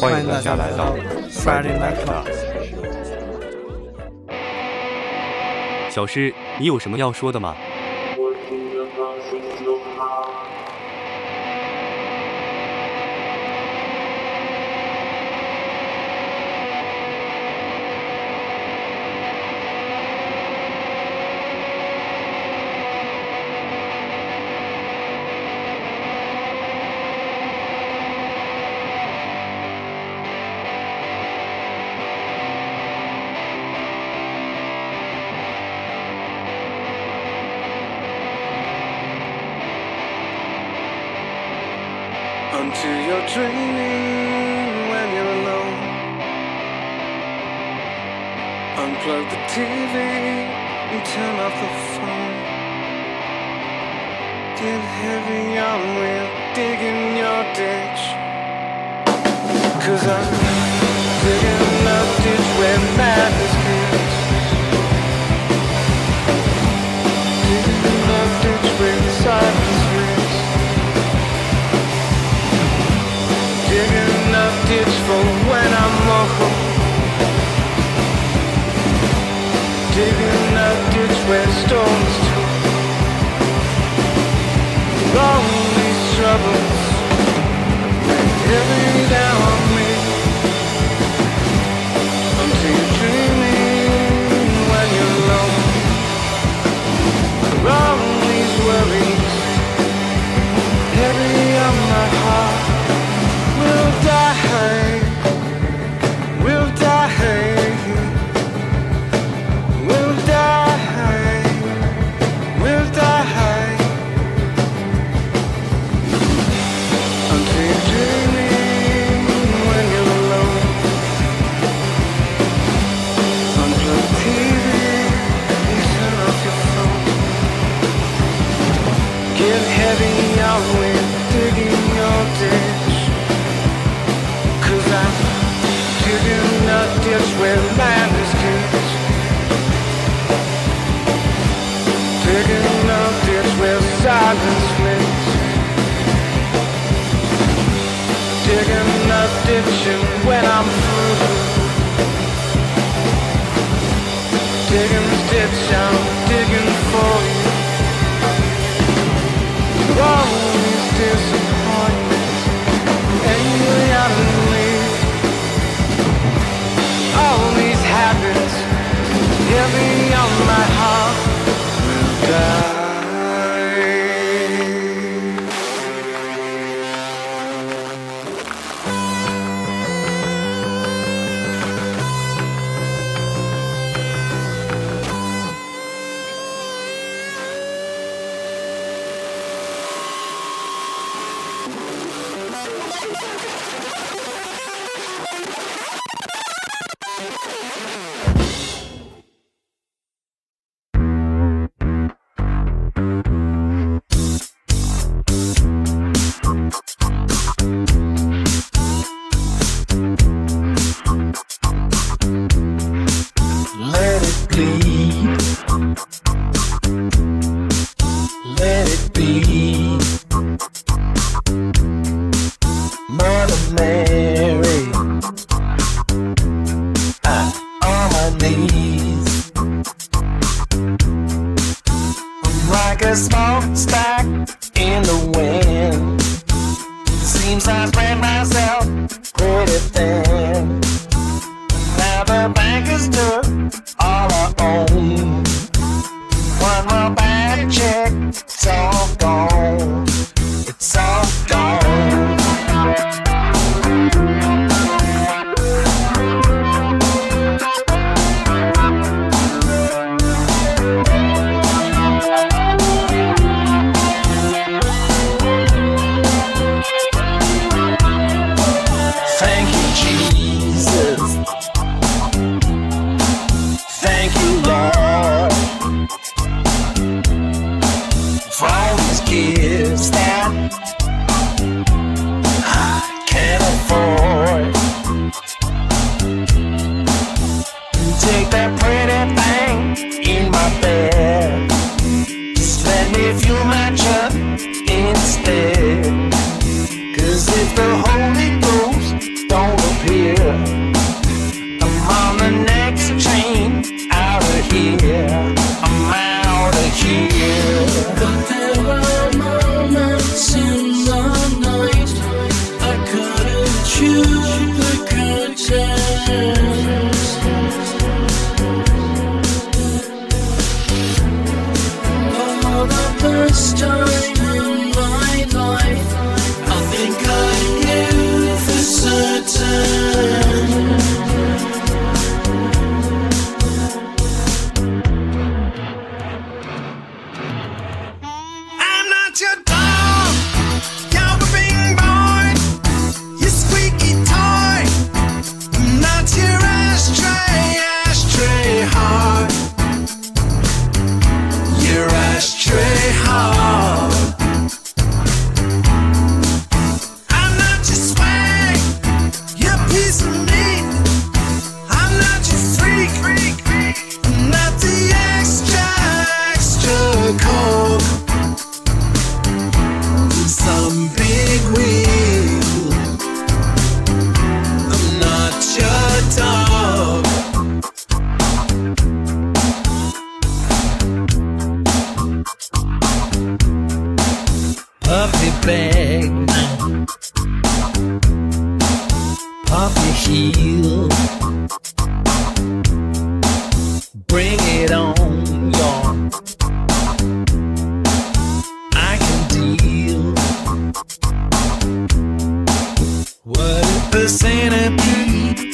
[0.00, 0.96] 欢迎大家来到
[1.28, 2.24] friday night club
[5.90, 7.54] 小诗你有什么要说的吗？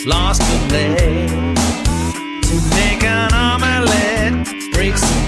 [0.06, 1.28] lost a leg
[2.42, 5.25] to make an omelette, break some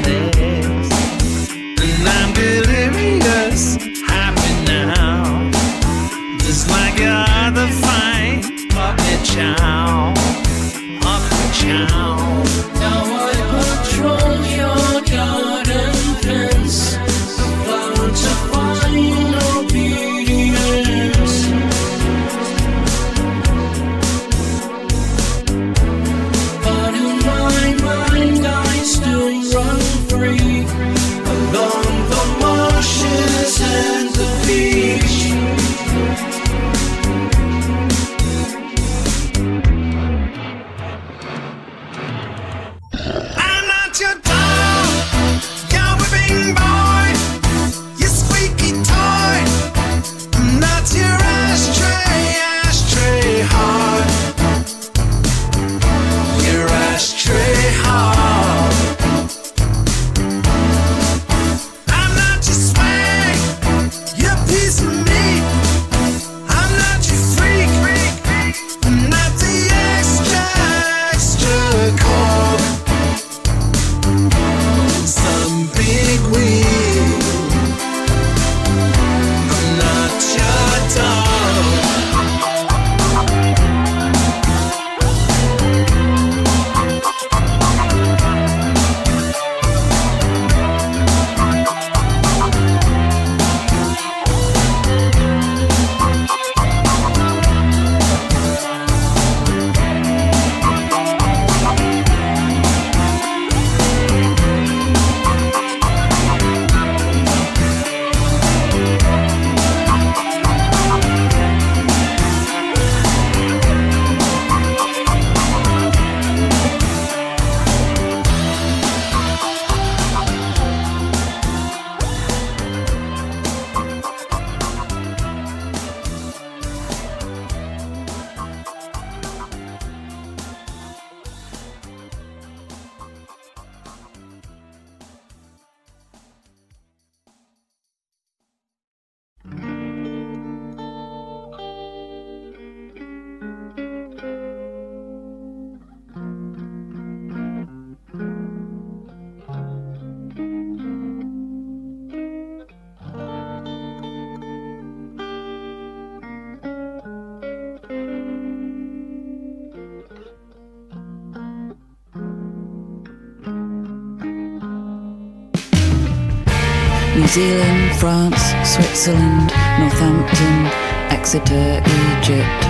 [167.29, 170.67] Zealand, France, Switzerland, Northampton,
[171.13, 172.61] Exeter, Egypt.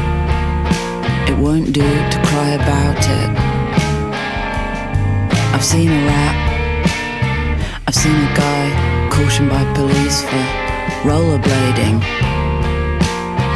[1.31, 3.31] It won't do to cry about it.
[5.55, 6.37] I've seen a rat.
[7.87, 10.45] I've seen a guy cautioned by police for
[11.07, 12.01] rollerblading.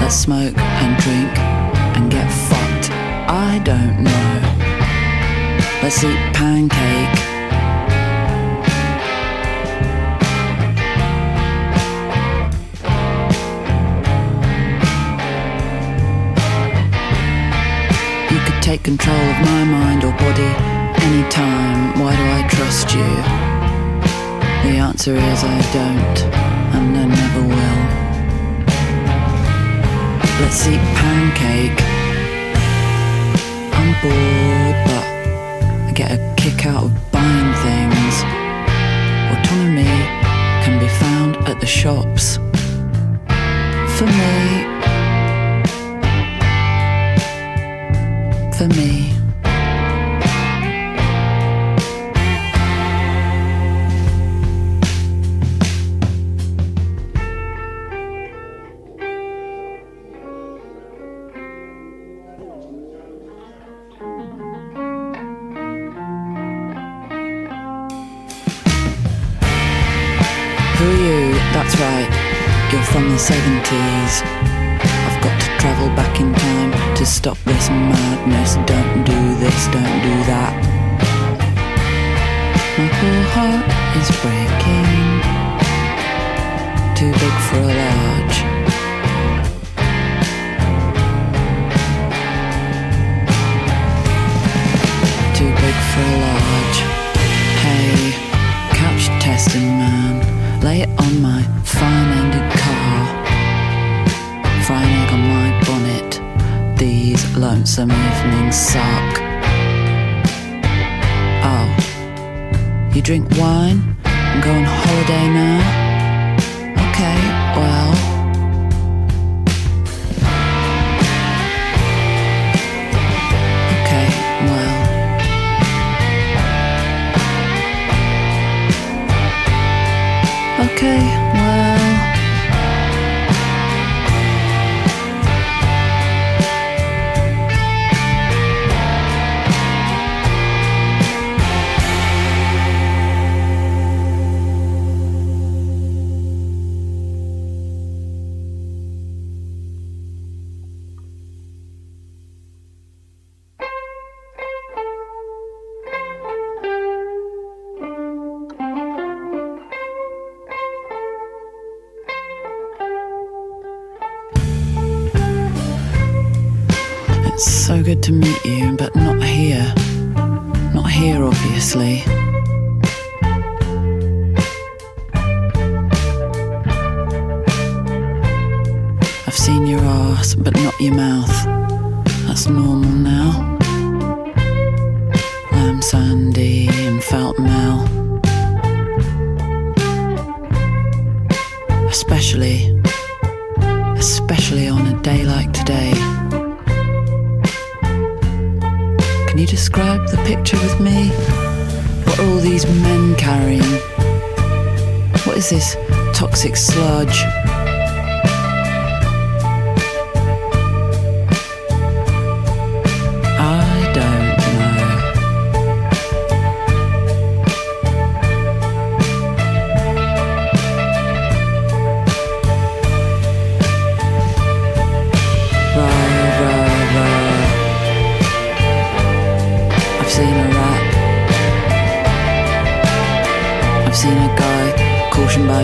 [0.00, 1.36] Let's smoke and drink
[1.96, 2.90] and get fucked.
[3.28, 4.22] I don't know.
[5.82, 7.31] Let's eat pancake
[18.72, 20.50] take control of my mind or body
[21.04, 22.00] anytime.
[22.00, 23.10] Why do I trust you?
[24.64, 26.18] The answer is I don't,
[26.76, 27.82] and I never will.
[30.40, 31.80] Let's eat pancake.
[33.78, 35.06] I'm bored, but
[35.88, 38.16] I get a kick out of buying things.
[39.34, 39.96] Autonomy
[40.64, 42.36] can be found at the shops.
[43.98, 44.71] For me,
[48.62, 49.11] for me.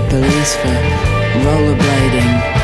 [0.09, 0.75] police for
[1.45, 2.58] rollerblading.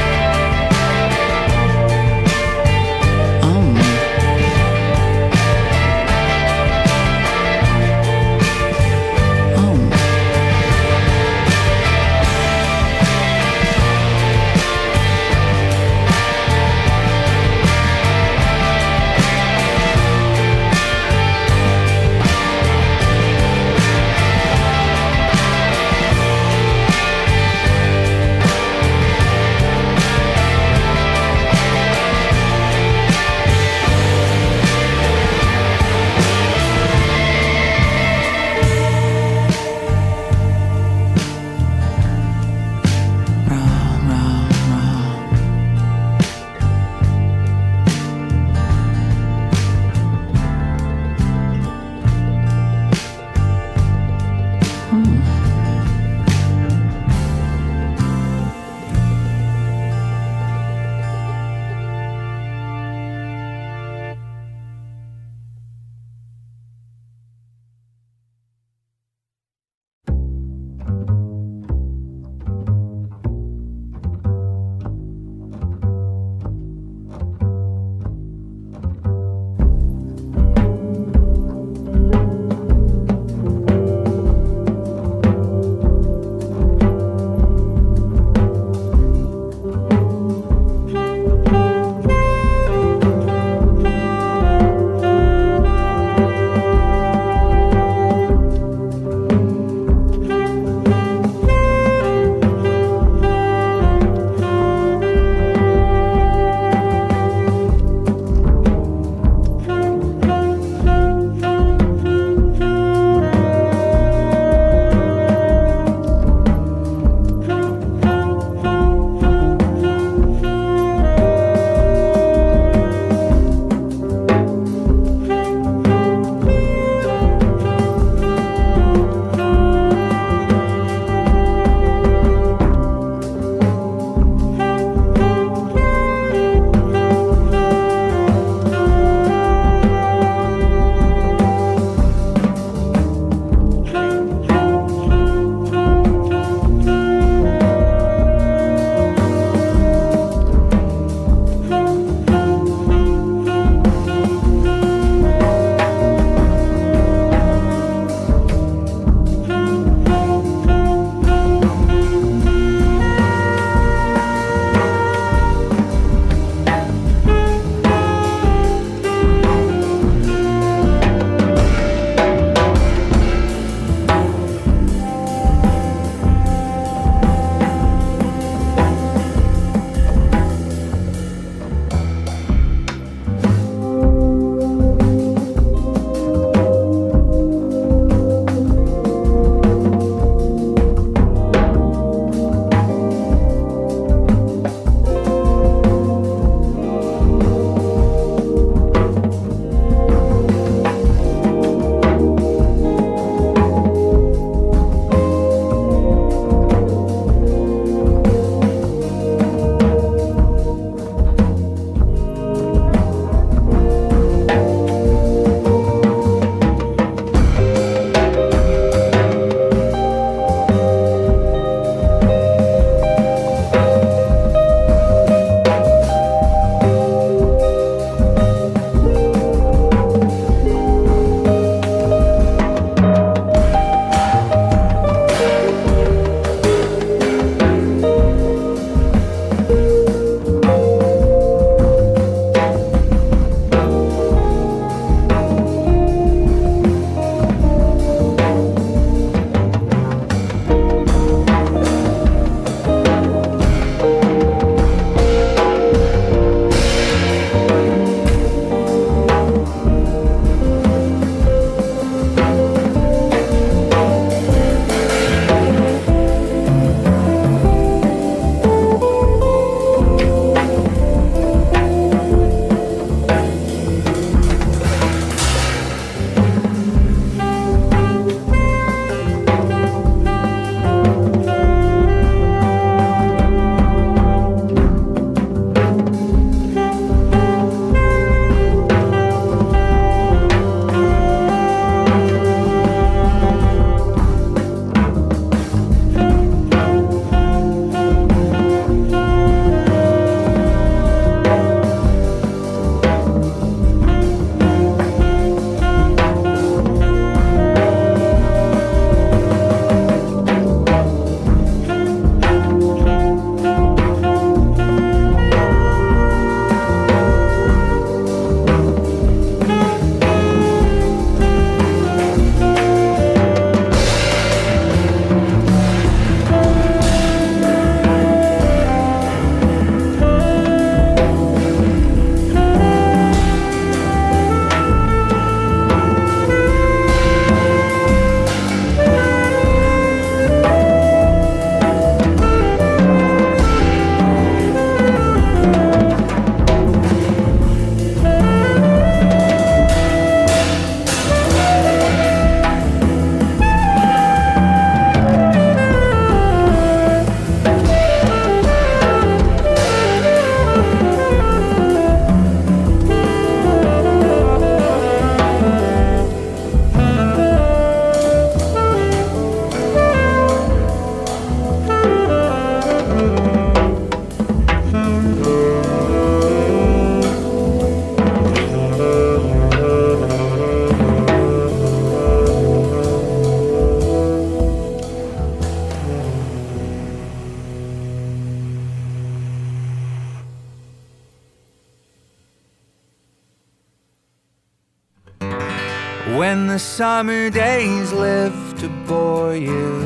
[396.33, 400.01] When the summer days live to bore you,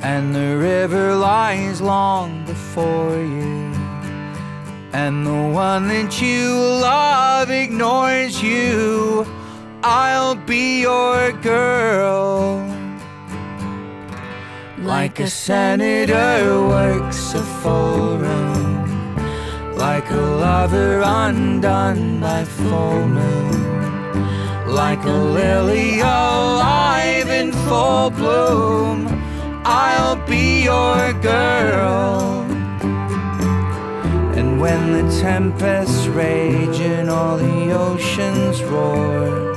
[0.00, 3.72] and the river lies long before you,
[4.92, 9.26] and the one that you love ignores you,
[9.82, 12.64] I'll be your girl.
[14.78, 19.16] Like a senator works a full room,
[19.74, 23.52] like a lover undone by full moon
[24.72, 29.06] like a lily alive in full bloom.
[29.64, 32.42] I'll be your girl.
[34.34, 39.52] And when the tempests rage and all the oceans roar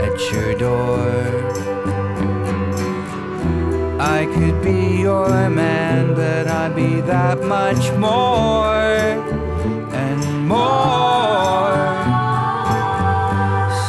[0.00, 1.00] at your door,
[4.00, 8.76] I could be your man, but I'd be that much more
[9.92, 12.01] and more.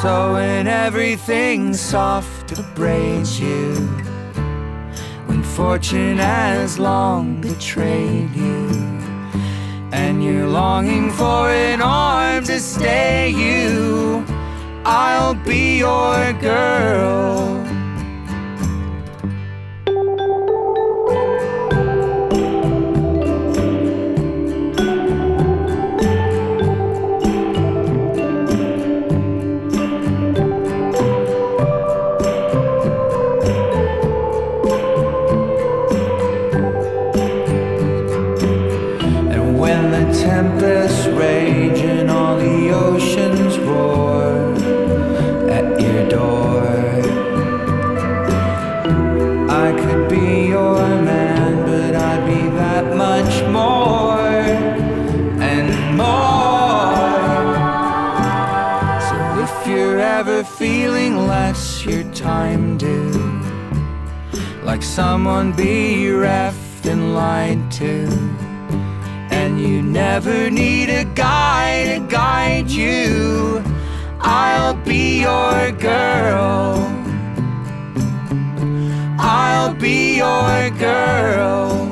[0.03, 3.73] So when everything soft upbraids you,
[5.27, 8.67] when fortune has long betrayed you,
[9.93, 14.25] and you're longing for an arm to stay you,
[14.83, 17.72] I'll be your girl.
[40.33, 44.33] Tempests rage and all the oceans roar
[45.57, 46.63] at your door,
[49.65, 50.79] I could be your
[51.11, 54.17] man, but I'd be that much more
[55.53, 55.69] and
[56.01, 56.97] more.
[59.07, 59.15] So
[59.45, 63.11] if you're ever feeling less, your time due,
[64.63, 68.32] like someone bereft and lied to
[70.13, 73.63] you never need a guy to guide you.
[74.19, 76.75] I'll be your girl.
[79.17, 81.89] I'll be your girl.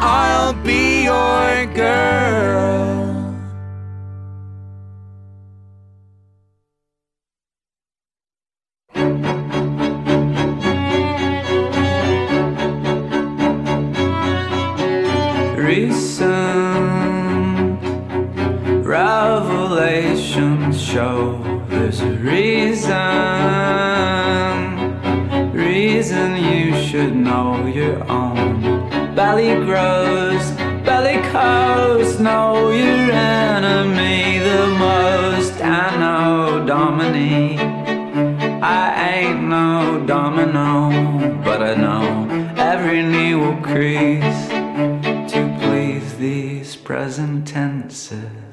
[0.00, 2.81] I'll be your girl.
[43.82, 48.51] To please these present tenses.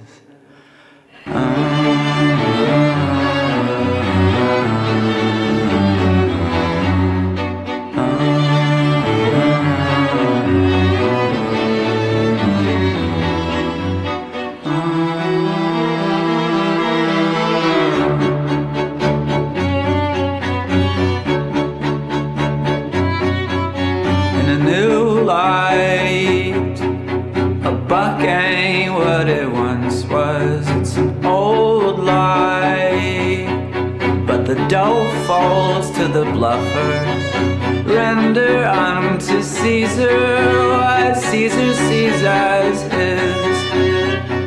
[37.86, 43.60] Render unto Caesar what Caesar sees as his.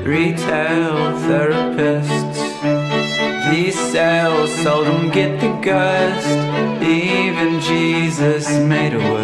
[0.05, 0.95] Retail
[1.27, 2.41] therapists.
[3.51, 6.83] These sales seldom get the gust.
[6.83, 9.22] Even Jesus made a whip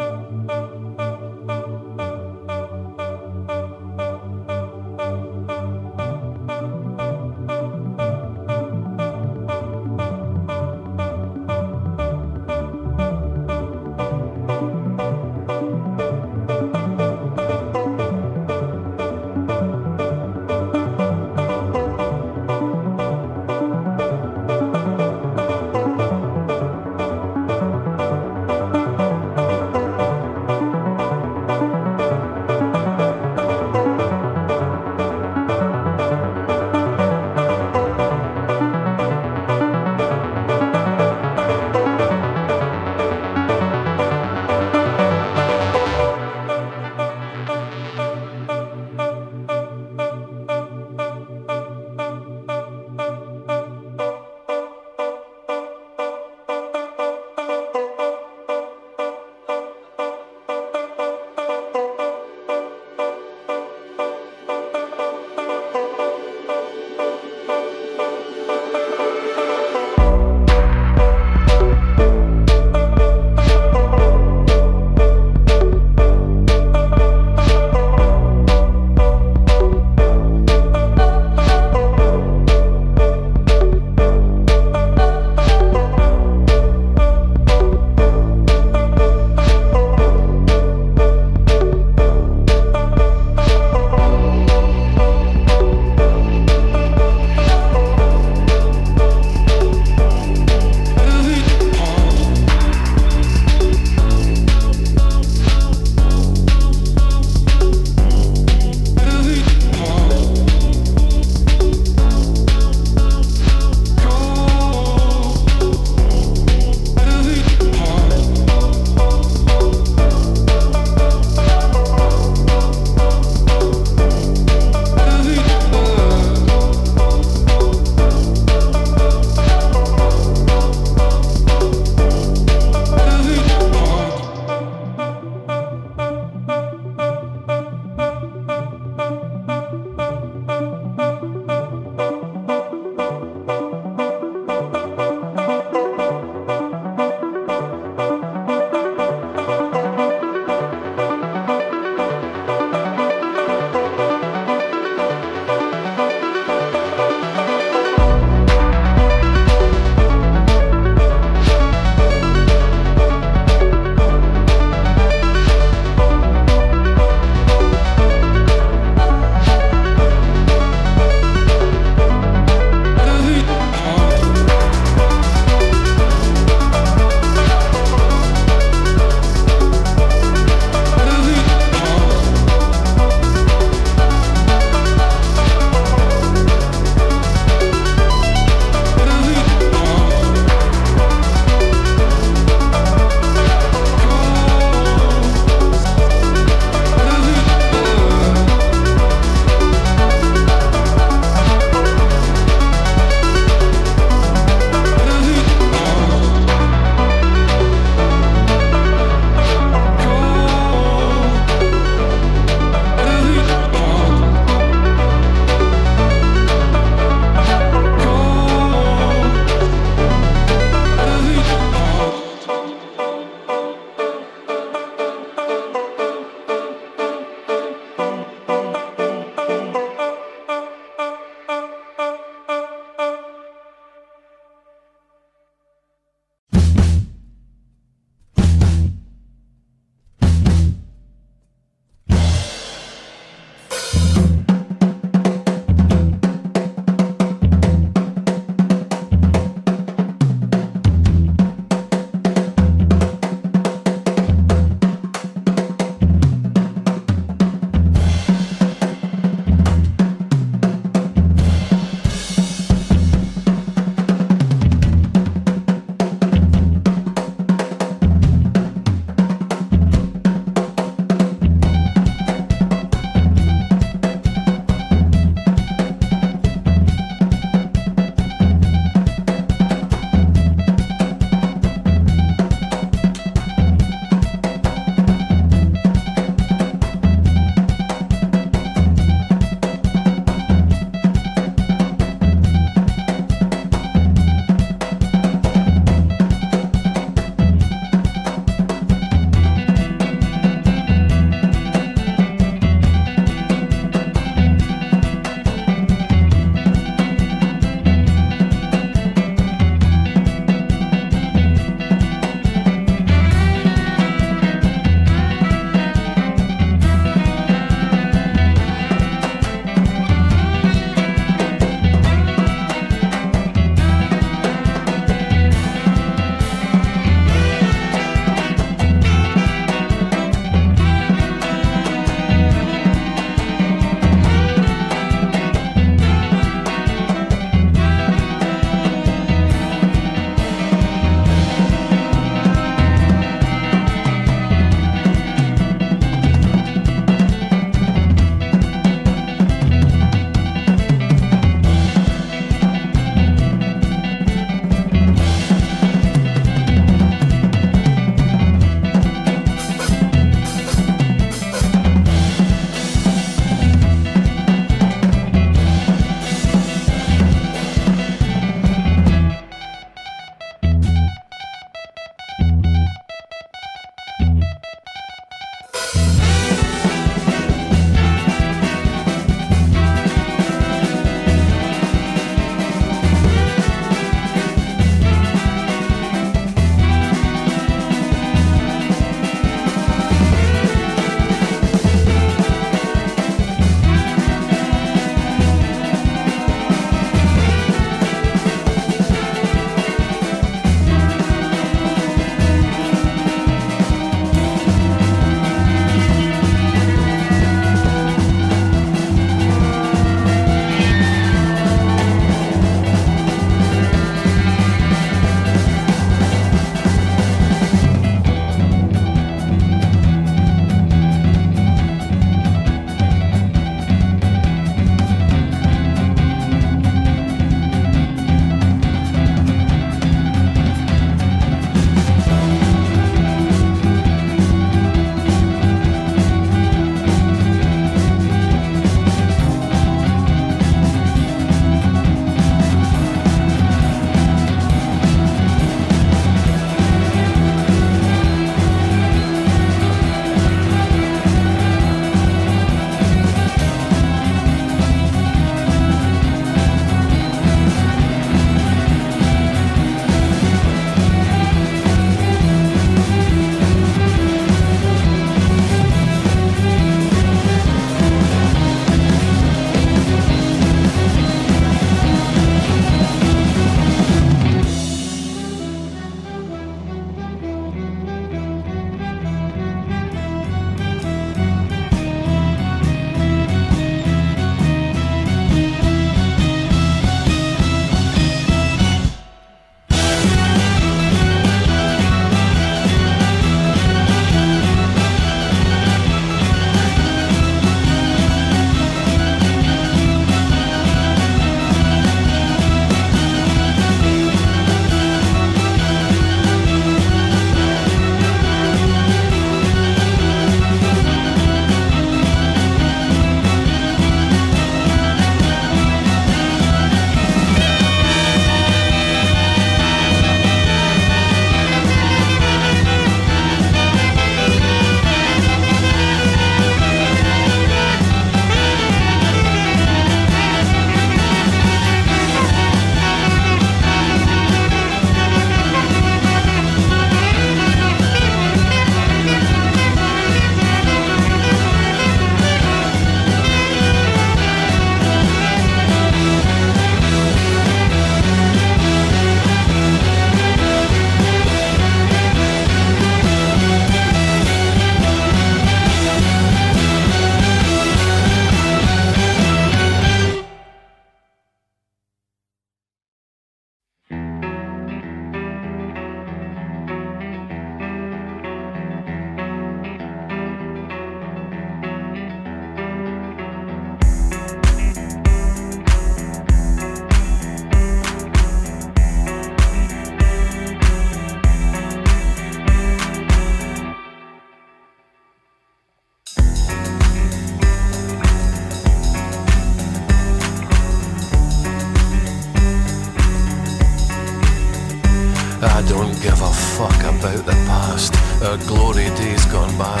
[595.66, 600.00] I don't give a fuck about the past or glory days gone by.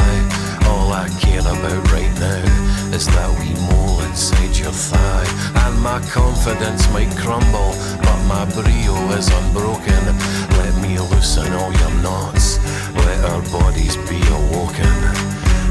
[0.68, 5.28] All I care about right now is that wee mole inside your thigh.
[5.64, 10.02] And my confidence might crumble, but my brio is unbroken.
[10.60, 12.58] Let me loosen all your knots,
[12.94, 14.94] let our bodies be awoken.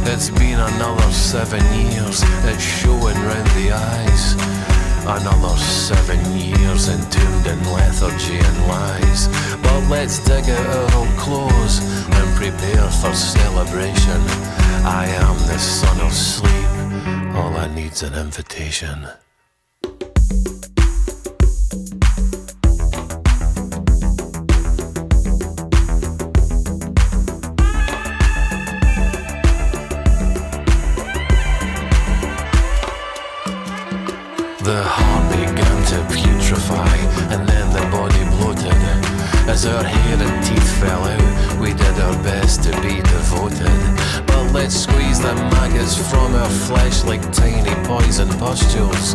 [0.07, 4.64] It's been another seven years, it's showing round the eyes.
[5.07, 9.27] Another seven years entombed in lethargy and lies.
[9.61, 11.79] But let's dig out our old clothes
[12.09, 14.19] and prepare for celebration.
[14.83, 19.07] I am the son of sleep, all I need's an invitation.
[36.73, 38.73] And then the body bloated.
[39.47, 43.69] As our hair and teeth fell out, we did our best to be devoted.
[44.25, 49.13] But let's squeeze the maggots from our flesh like tiny poison pustules.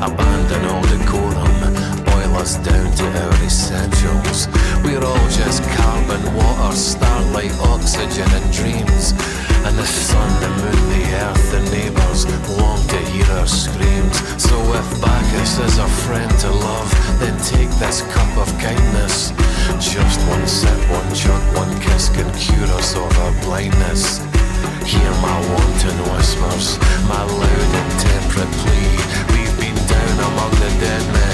[0.00, 4.48] Abandon all decorum, us down to our essentials.
[4.84, 9.12] We're all just carbon, water, starlight, oxygen, and dreams.
[9.64, 12.26] And the sun, the moon, the earth, the neighbours
[12.58, 14.16] long to hear our screams.
[14.42, 19.32] So if Bacchus is a friend to love, then take this cup of kindness.
[19.78, 24.18] Just one sip, one chug, one kiss can cure us of our blindness.
[24.84, 28.90] Hear my wanton whispers, my loud and temperate plea.
[29.32, 31.31] We've been down among the dead men,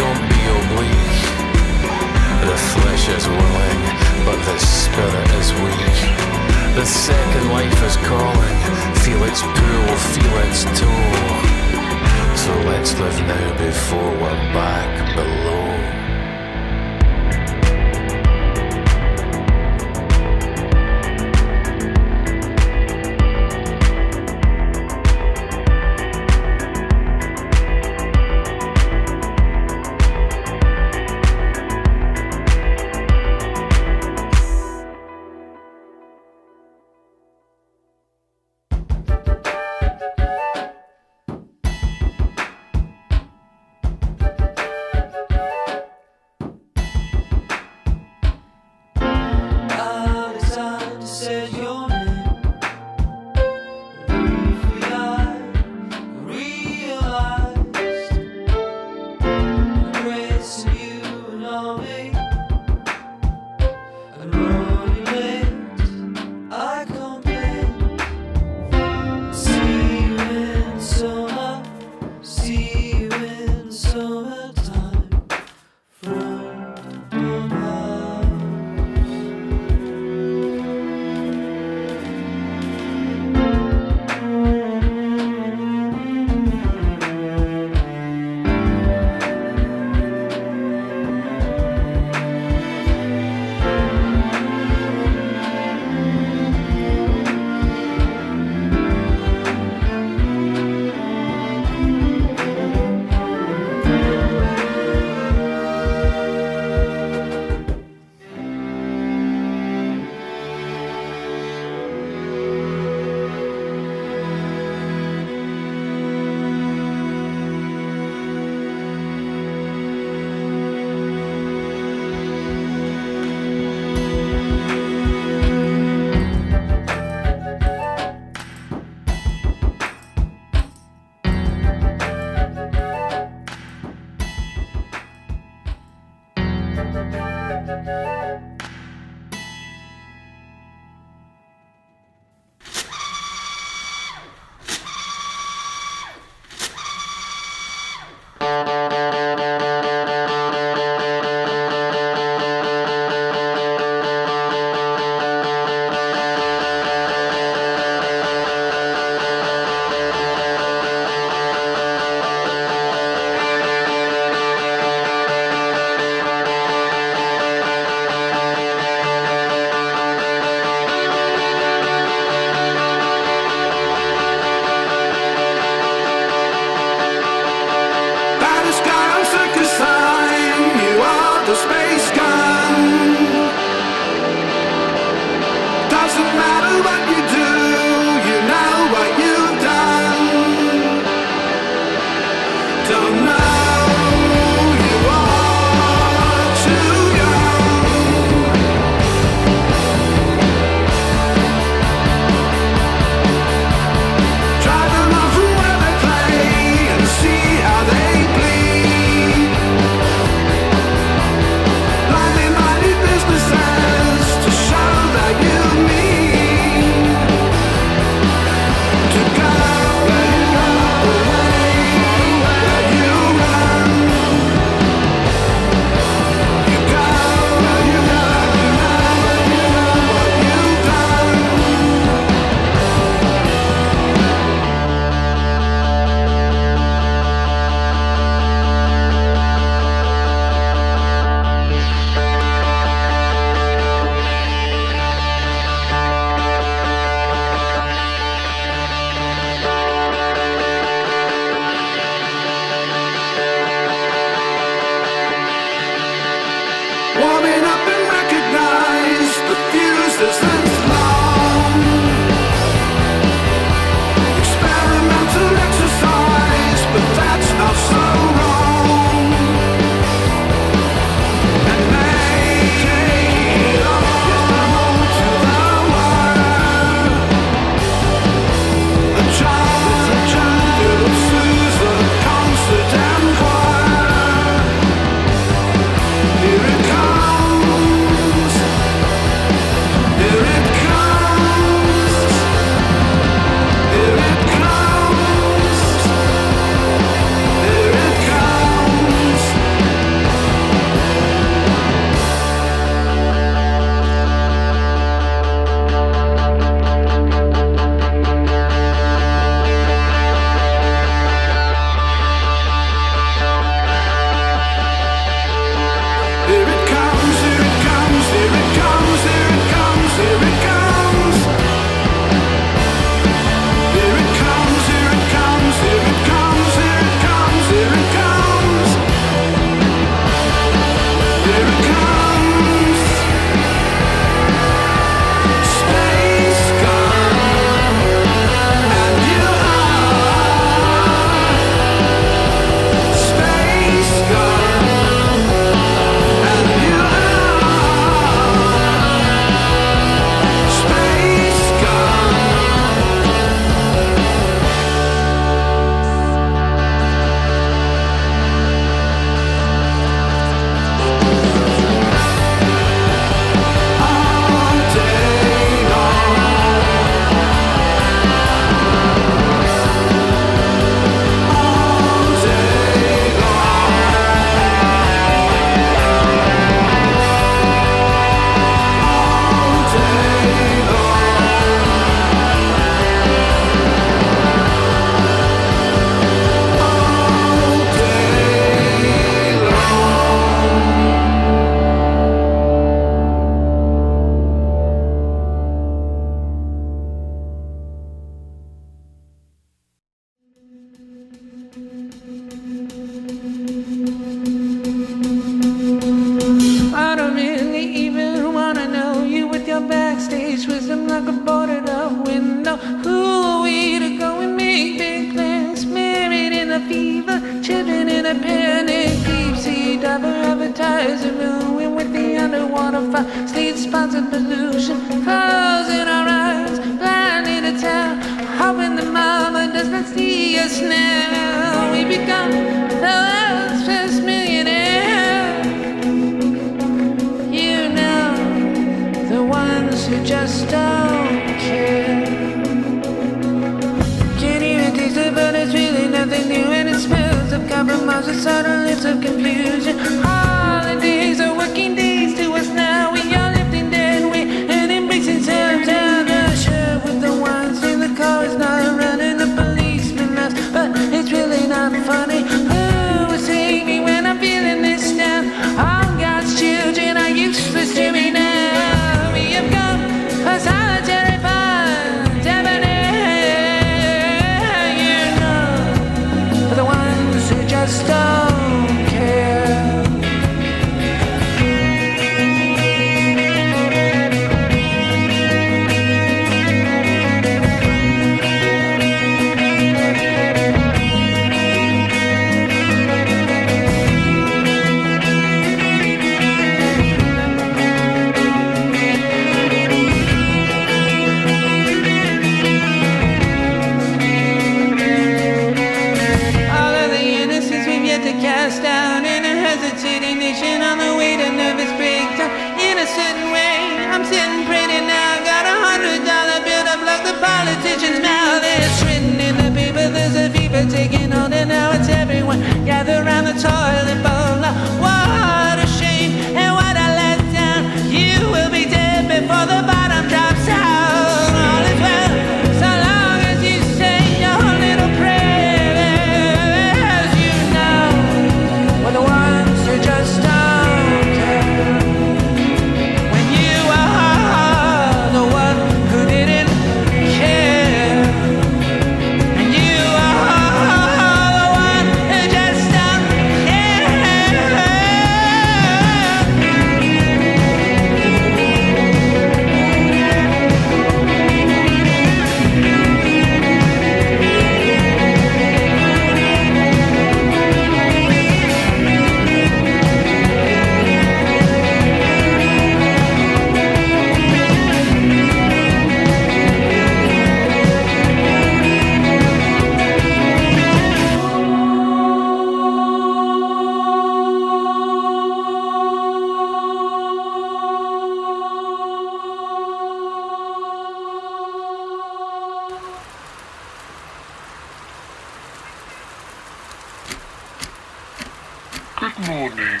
[599.44, 600.00] Morning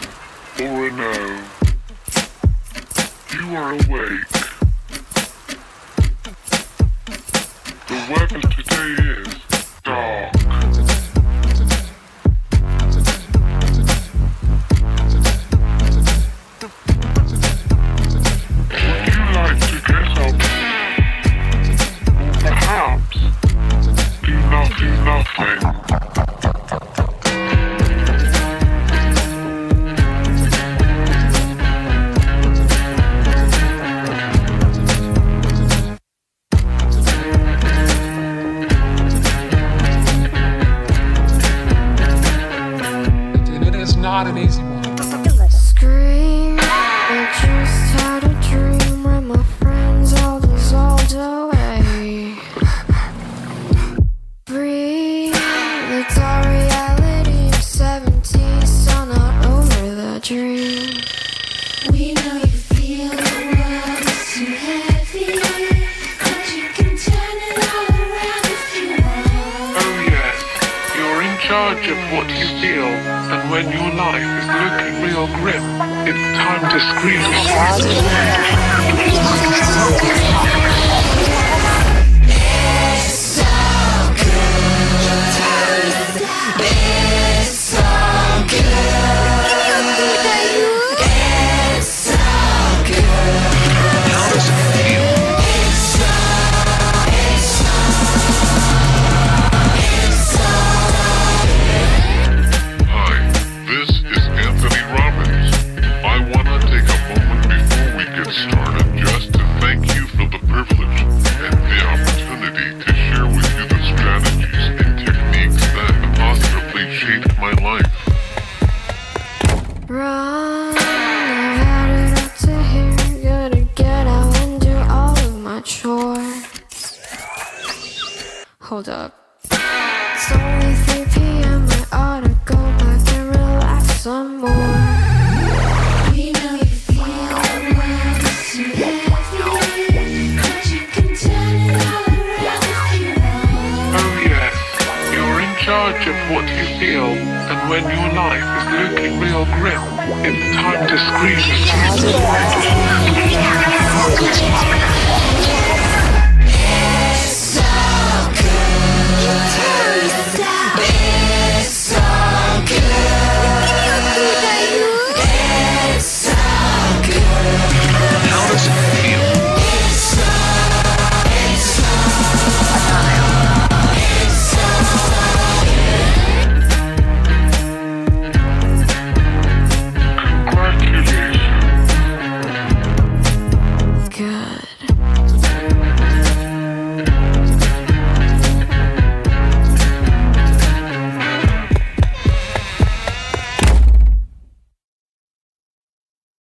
[0.62, 1.44] or.
[3.34, 4.28] You are awake.
[7.86, 8.40] The weather